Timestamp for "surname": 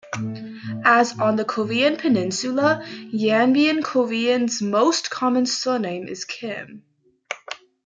5.45-6.07